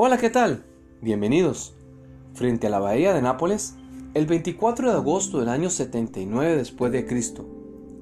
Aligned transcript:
Hola, 0.00 0.16
¿qué 0.16 0.30
tal? 0.30 0.62
Bienvenidos. 1.00 1.74
Frente 2.32 2.68
a 2.68 2.70
la 2.70 2.78
bahía 2.78 3.12
de 3.12 3.20
Nápoles, 3.20 3.74
el 4.14 4.26
24 4.26 4.92
de 4.92 4.96
agosto 4.96 5.40
del 5.40 5.48
año 5.48 5.70
79 5.70 6.54
después 6.54 6.92
de 6.92 7.04
Cristo, 7.04 7.44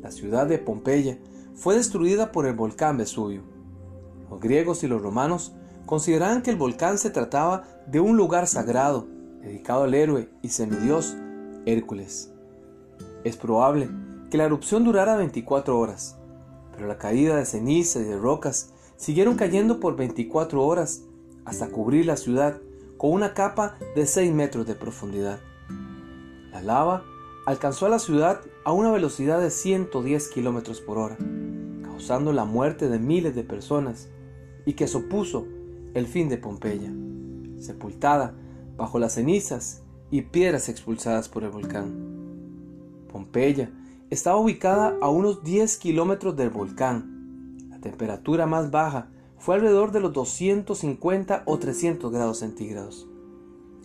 la 0.03 0.11
ciudad 0.11 0.47
de 0.47 0.59
Pompeya 0.59 1.17
fue 1.55 1.75
destruida 1.75 2.33
por 2.33 2.45
el 2.45 2.53
volcán 2.53 2.99
Vesubio. 2.99 3.41
Los 4.29 4.41
griegos 4.41 4.85
y 4.85 4.89
los 4.89 5.01
romanos 5.01 5.55
consideraban 5.87 6.43
que 6.43 6.51
el 6.51 6.57
volcán 6.57 6.99
se 6.99 7.09
trataba 7.09 7.65
de 7.87 7.99
un 7.99 8.19
lugar 8.19 8.47
sagrado 8.47 9.07
dedicado 9.41 9.85
al 9.85 9.95
héroe 9.95 10.29
y 10.43 10.51
semidios 10.51 11.17
Hércules. 11.65 12.31
Es 13.25 13.39
probable 13.39 13.89
que 14.31 14.37
la 14.37 14.45
erupción 14.45 14.85
durara 14.85 15.17
24 15.17 15.79
horas, 15.79 16.19
pero 16.75 16.89
la 16.89 16.99
caída 16.99 17.37
de 17.37 17.47
ceniza 17.47 18.01
y 18.01 18.05
de 18.05 18.19
rocas 18.19 18.75
siguieron 18.99 19.37
cayendo 19.37 19.81
por 19.81 19.97
24 19.97 20.63
horas 20.63 21.01
hasta 21.47 21.69
cubrir 21.69 22.05
la 22.05 22.17
ciudad 22.17 22.61
con 22.99 23.13
una 23.13 23.33
capa 23.33 23.77
de 23.95 24.07
6 24.07 24.33
metros 24.33 24.67
de 24.67 24.75
profundidad. 24.75 25.39
La 26.53 26.61
lava 26.61 27.05
alcanzó 27.47 27.87
a 27.87 27.89
la 27.91 27.99
ciudad 27.99 28.41
a 28.65 28.73
una 28.73 28.91
velocidad 28.91 29.41
de 29.41 29.51
110 29.51 30.29
kilómetros 30.29 30.81
por 30.81 30.99
hora, 30.99 31.17
causando 31.83 32.33
la 32.33 32.45
muerte 32.45 32.89
de 32.89 32.99
miles 32.99 33.35
de 33.35 33.45
personas 33.45 34.09
y 34.67 34.75
que 34.75 34.89
supuso 34.89 35.47
el 35.95 36.07
fin 36.07 36.29
de 36.29 36.37
Pompeya, 36.37 36.93
sepultada 37.59 38.35
bajo 38.77 38.99
las 38.99 39.15
cenizas 39.15 39.83
y 40.11 40.23
piedras 40.23 40.69
expulsadas 40.69 41.29
por 41.29 41.45
el 41.45 41.51
volcán. 41.51 43.07
Pompeya 43.11 43.71
estaba 44.11 44.37
ubicada 44.37 44.97
a 45.01 45.09
unos 45.09 45.43
10 45.43 45.77
kilómetros 45.79 46.37
del 46.37 46.51
volcán. 46.51 47.69
La 47.71 47.79
temperatura 47.81 48.47
más 48.47 48.71
baja 48.71 49.09
fue 49.47 49.55
alrededor 49.55 49.93
de 49.93 50.01
los 50.01 50.13
250 50.13 51.45
o 51.47 51.57
300 51.57 52.11
grados 52.11 52.41
centígrados. 52.41 53.07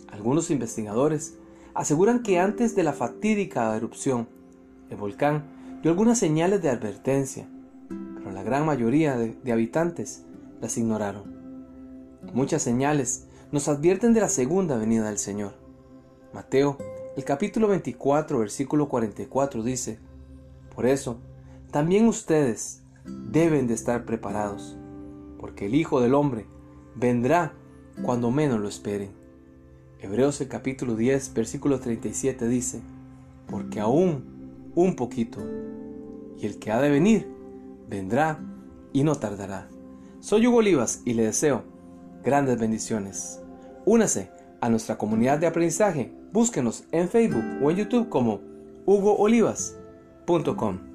Algunos 0.08 0.50
investigadores 0.50 1.38
aseguran 1.72 2.24
que 2.24 2.40
antes 2.40 2.74
de 2.74 2.82
la 2.82 2.92
fatídica 2.92 3.76
erupción, 3.76 4.26
el 4.90 4.96
volcán 4.96 5.44
dio 5.80 5.92
algunas 5.92 6.18
señales 6.18 6.62
de 6.62 6.68
advertencia, 6.68 7.48
pero 7.88 8.32
la 8.32 8.42
gran 8.42 8.66
mayoría 8.66 9.16
de, 9.16 9.52
habitantes 9.52 10.24
las 10.60 10.76
ignoraron. 10.78 11.32
Muchas 12.34 12.62
señales 12.62 13.28
nos 13.52 13.68
advierten 13.68 14.14
de 14.14 14.20
la 14.20 14.30
segunda 14.30 14.76
venida 14.76 15.04
del 15.04 15.18
Señor. 15.18 15.54
Mateo, 16.34 16.76
el 17.16 17.24
capítulo 17.24 17.68
24, 17.68 18.36
versículo 18.36 18.88
44 18.88 19.62
dice, 19.62 20.00
Por 20.74 20.86
eso, 20.86 21.18
también 21.70 22.08
ustedes 22.08 22.82
deben 23.04 23.68
de 23.68 23.74
estar 23.74 24.04
preparados 24.04 24.76
porque 25.42 25.66
el 25.66 25.74
Hijo 25.74 26.00
del 26.00 26.14
Hombre 26.14 26.46
vendrá 26.94 27.52
cuando 28.04 28.30
menos 28.30 28.60
lo 28.60 28.68
esperen. 28.68 29.10
Hebreos 30.00 30.40
el 30.40 30.46
capítulo 30.46 30.94
10, 30.94 31.34
versículo 31.34 31.80
37 31.80 32.46
dice, 32.46 32.80
porque 33.48 33.80
aún 33.80 34.70
un 34.76 34.94
poquito, 34.94 35.40
y 36.38 36.46
el 36.46 36.60
que 36.60 36.70
ha 36.70 36.80
de 36.80 36.90
venir, 36.90 37.28
vendrá 37.88 38.38
y 38.92 39.02
no 39.02 39.16
tardará. 39.16 39.68
Soy 40.20 40.46
Hugo 40.46 40.58
Olivas 40.58 41.02
y 41.04 41.14
le 41.14 41.24
deseo 41.24 41.64
grandes 42.22 42.60
bendiciones. 42.60 43.42
Únase 43.84 44.30
a 44.60 44.68
nuestra 44.68 44.96
comunidad 44.96 45.40
de 45.40 45.48
aprendizaje. 45.48 46.12
Búsquenos 46.32 46.84
en 46.92 47.08
Facebook 47.08 47.44
o 47.60 47.72
en 47.72 47.78
YouTube 47.78 48.08
como 48.08 48.40
hugoolivas.com. 48.86 50.91